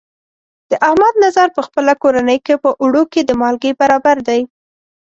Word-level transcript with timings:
د 0.69 0.71
احمد 0.87 1.13
نظر 1.25 1.47
په 1.55 1.61
خپله 1.67 1.93
کورنۍ 2.03 2.37
کې، 2.45 2.55
په 2.63 2.69
اوړو 2.81 3.03
کې 3.11 3.21
د 3.23 3.31
مالګې 3.41 3.71
برابر 3.81 4.17
دی. 4.27 4.41